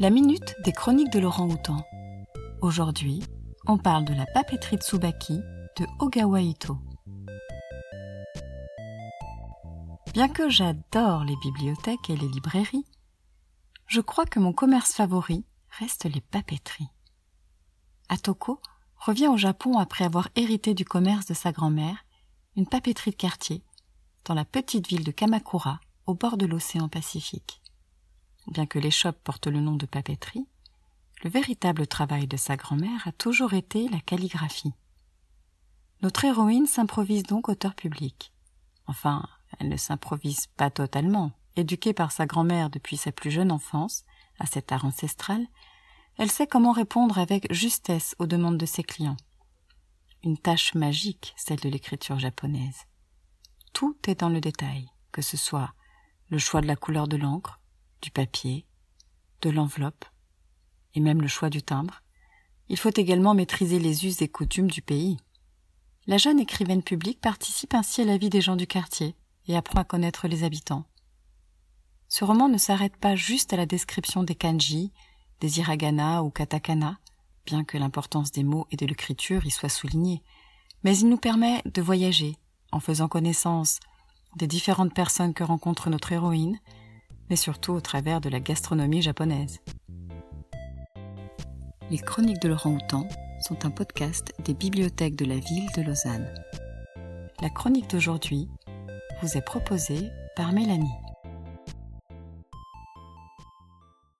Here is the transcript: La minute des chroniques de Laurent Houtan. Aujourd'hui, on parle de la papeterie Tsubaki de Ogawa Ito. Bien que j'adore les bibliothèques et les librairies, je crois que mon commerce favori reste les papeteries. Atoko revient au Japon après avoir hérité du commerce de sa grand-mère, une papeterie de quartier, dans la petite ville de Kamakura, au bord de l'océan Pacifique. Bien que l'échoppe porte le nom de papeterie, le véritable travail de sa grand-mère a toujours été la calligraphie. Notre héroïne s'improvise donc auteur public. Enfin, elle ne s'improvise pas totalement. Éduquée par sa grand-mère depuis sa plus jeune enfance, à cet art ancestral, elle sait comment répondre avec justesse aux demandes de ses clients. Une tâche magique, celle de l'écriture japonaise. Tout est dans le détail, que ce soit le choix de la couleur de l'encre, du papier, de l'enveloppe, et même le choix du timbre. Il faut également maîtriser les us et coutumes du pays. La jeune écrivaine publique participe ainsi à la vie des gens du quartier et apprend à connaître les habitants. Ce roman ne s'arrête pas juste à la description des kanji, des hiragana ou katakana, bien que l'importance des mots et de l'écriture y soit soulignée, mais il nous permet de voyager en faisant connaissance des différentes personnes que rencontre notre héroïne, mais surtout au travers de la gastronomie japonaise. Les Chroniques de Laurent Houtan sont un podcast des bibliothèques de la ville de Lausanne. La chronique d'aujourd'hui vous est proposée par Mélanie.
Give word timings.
La 0.00 0.08
minute 0.08 0.56
des 0.64 0.72
chroniques 0.72 1.12
de 1.12 1.18
Laurent 1.18 1.46
Houtan. 1.46 1.84
Aujourd'hui, 2.62 3.22
on 3.66 3.76
parle 3.76 4.06
de 4.06 4.14
la 4.14 4.24
papeterie 4.24 4.78
Tsubaki 4.78 5.42
de 5.76 5.86
Ogawa 5.98 6.40
Ito. 6.40 6.78
Bien 10.14 10.30
que 10.30 10.48
j'adore 10.48 11.24
les 11.24 11.36
bibliothèques 11.42 12.08
et 12.08 12.16
les 12.16 12.28
librairies, 12.28 12.86
je 13.88 14.00
crois 14.00 14.24
que 14.24 14.40
mon 14.40 14.54
commerce 14.54 14.94
favori 14.94 15.44
reste 15.78 16.06
les 16.06 16.22
papeteries. 16.22 16.88
Atoko 18.08 18.58
revient 18.96 19.28
au 19.28 19.36
Japon 19.36 19.76
après 19.76 20.06
avoir 20.06 20.30
hérité 20.34 20.72
du 20.72 20.86
commerce 20.86 21.26
de 21.26 21.34
sa 21.34 21.52
grand-mère, 21.52 22.06
une 22.56 22.66
papeterie 22.66 23.10
de 23.10 23.16
quartier, 23.16 23.62
dans 24.24 24.32
la 24.32 24.46
petite 24.46 24.88
ville 24.88 25.04
de 25.04 25.12
Kamakura, 25.12 25.78
au 26.06 26.14
bord 26.14 26.38
de 26.38 26.46
l'océan 26.46 26.88
Pacifique. 26.88 27.60
Bien 28.46 28.66
que 28.66 28.78
l'échoppe 28.78 29.22
porte 29.22 29.46
le 29.46 29.60
nom 29.60 29.76
de 29.76 29.86
papeterie, 29.86 30.46
le 31.22 31.30
véritable 31.30 31.86
travail 31.86 32.26
de 32.26 32.36
sa 32.36 32.56
grand-mère 32.56 33.06
a 33.06 33.12
toujours 33.12 33.52
été 33.52 33.88
la 33.88 34.00
calligraphie. 34.00 34.72
Notre 36.02 36.24
héroïne 36.24 36.66
s'improvise 36.66 37.24
donc 37.24 37.48
auteur 37.48 37.74
public. 37.74 38.32
Enfin, 38.86 39.28
elle 39.58 39.68
ne 39.68 39.76
s'improvise 39.76 40.46
pas 40.56 40.70
totalement. 40.70 41.32
Éduquée 41.56 41.92
par 41.92 42.10
sa 42.10 42.26
grand-mère 42.26 42.70
depuis 42.70 42.96
sa 42.96 43.12
plus 43.12 43.30
jeune 43.30 43.52
enfance, 43.52 44.04
à 44.38 44.46
cet 44.46 44.72
art 44.72 44.86
ancestral, 44.86 45.46
elle 46.16 46.30
sait 46.30 46.46
comment 46.46 46.72
répondre 46.72 47.18
avec 47.18 47.52
justesse 47.52 48.14
aux 48.18 48.26
demandes 48.26 48.58
de 48.58 48.66
ses 48.66 48.82
clients. 48.82 49.16
Une 50.24 50.38
tâche 50.38 50.74
magique, 50.74 51.34
celle 51.36 51.60
de 51.60 51.68
l'écriture 51.68 52.18
japonaise. 52.18 52.86
Tout 53.72 53.96
est 54.06 54.20
dans 54.20 54.28
le 54.28 54.40
détail, 54.40 54.88
que 55.12 55.22
ce 55.22 55.36
soit 55.36 55.74
le 56.30 56.38
choix 56.38 56.60
de 56.60 56.66
la 56.66 56.76
couleur 56.76 57.08
de 57.08 57.16
l'encre, 57.16 57.59
du 58.02 58.10
papier, 58.10 58.66
de 59.42 59.50
l'enveloppe, 59.50 60.04
et 60.94 61.00
même 61.00 61.22
le 61.22 61.28
choix 61.28 61.50
du 61.50 61.62
timbre. 61.62 62.02
Il 62.68 62.76
faut 62.76 62.92
également 62.94 63.34
maîtriser 63.34 63.78
les 63.78 64.06
us 64.06 64.22
et 64.22 64.28
coutumes 64.28 64.70
du 64.70 64.82
pays. 64.82 65.16
La 66.06 66.18
jeune 66.18 66.40
écrivaine 66.40 66.82
publique 66.82 67.20
participe 67.20 67.74
ainsi 67.74 68.02
à 68.02 68.04
la 68.04 68.16
vie 68.16 68.30
des 68.30 68.40
gens 68.40 68.56
du 68.56 68.66
quartier 68.66 69.14
et 69.46 69.56
apprend 69.56 69.80
à 69.80 69.84
connaître 69.84 70.28
les 70.28 70.44
habitants. 70.44 70.84
Ce 72.08 72.24
roman 72.24 72.48
ne 72.48 72.58
s'arrête 72.58 72.96
pas 72.96 73.16
juste 73.16 73.52
à 73.52 73.56
la 73.56 73.66
description 73.66 74.22
des 74.22 74.34
kanji, 74.34 74.92
des 75.40 75.58
hiragana 75.58 76.22
ou 76.22 76.30
katakana, 76.30 76.98
bien 77.46 77.64
que 77.64 77.78
l'importance 77.78 78.32
des 78.32 78.42
mots 78.42 78.66
et 78.70 78.76
de 78.76 78.86
l'écriture 78.86 79.46
y 79.46 79.50
soit 79.50 79.68
soulignée, 79.68 80.22
mais 80.82 80.96
il 80.96 81.08
nous 81.08 81.16
permet 81.16 81.62
de 81.64 81.82
voyager 81.82 82.36
en 82.72 82.80
faisant 82.80 83.08
connaissance 83.08 83.80
des 84.36 84.46
différentes 84.46 84.94
personnes 84.94 85.34
que 85.34 85.44
rencontre 85.44 85.90
notre 85.90 86.12
héroïne, 86.12 86.58
mais 87.30 87.36
surtout 87.36 87.72
au 87.72 87.80
travers 87.80 88.20
de 88.20 88.28
la 88.28 88.40
gastronomie 88.40 89.00
japonaise. 89.00 89.60
Les 91.90 91.98
Chroniques 91.98 92.42
de 92.42 92.48
Laurent 92.48 92.72
Houtan 92.72 93.08
sont 93.40 93.64
un 93.64 93.70
podcast 93.70 94.34
des 94.44 94.54
bibliothèques 94.54 95.16
de 95.16 95.24
la 95.24 95.36
ville 95.36 95.68
de 95.76 95.82
Lausanne. 95.82 96.28
La 97.40 97.48
chronique 97.48 97.90
d'aujourd'hui 97.90 98.48
vous 99.22 99.36
est 99.36 99.44
proposée 99.44 100.10
par 100.36 100.52
Mélanie. 100.52 101.09